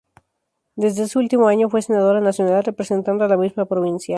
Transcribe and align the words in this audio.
Desde 0.75 1.03
ese 1.03 1.19
último 1.19 1.47
año 1.47 1.69
fue 1.69 1.83
senadora 1.83 2.21
nacional, 2.21 2.63
representando 2.63 3.23
a 3.23 3.27
la 3.27 3.37
misma 3.37 3.65
provincia. 3.65 4.09